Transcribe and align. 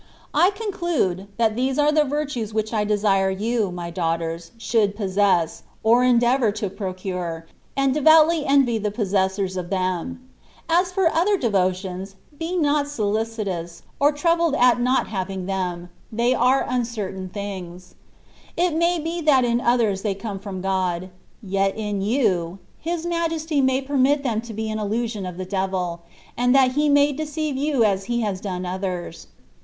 I 0.33 0.49
conclude, 0.49 1.27
that 1.37 1.55
these 1.55 1.77
are 1.77 1.91
the 1.91 2.03
virtues 2.03 2.55
which 2.55 2.73
I 2.73 2.83
desire 2.83 3.29
you, 3.29 3.69
my 3.71 3.91
daughters, 3.91 4.49
should 4.57 4.95
possess, 4.95 5.61
or 5.83 6.03
en 6.03 6.19
deavour 6.19 6.51
to 6.55 6.71
procure, 6.71 7.45
and 7.77 7.93
devoutly 7.93 8.43
envy 8.43 8.79
the 8.79 8.89
pos 8.89 9.09
sessors 9.13 9.57
of 9.57 9.69
them. 9.69 10.27
As 10.67 10.91
for 10.91 11.13
other 11.13 11.37
devotions, 11.37 12.15
be 12.39 12.57
not 12.57 12.87
solicitous, 12.87 13.83
or 13.99 14.11
troubled 14.11 14.55
at 14.55 14.77
your 14.77 14.83
not 14.83 15.09
having 15.09 15.45
them; 15.45 15.89
they 16.11 16.33
are 16.33 16.65
uncertain 16.67 17.29
things. 17.29 17.93
It 18.57 18.73
may 18.75 18.97
be 18.97 19.21
that 19.21 19.45
in 19.45 19.61
others 19.61 20.01
they 20.01 20.15
come 20.15 20.39
from 20.39 20.61
God; 20.61 21.11
yet 21.43 21.77
in 21.77 22.01
you, 22.01 22.57
His 22.79 23.05
Majesty 23.05 23.61
may 23.61 23.81
permit 23.83 24.23
them 24.23 24.41
to 24.41 24.51
be 24.55 24.67
an 24.71 24.79
illusion 24.79 25.27
of 25.27 25.37
the 25.37 25.45
de\il, 25.45 25.99
and 26.35 26.55
that 26.55 26.71
he 26.71 26.89
may 26.89 27.11
deceive 27.11 27.55
you 27.55 27.83
as 27.83 28.05
he 28.05 28.21
has 28.21 28.41
done 28.41 28.65
others. 28.65 29.27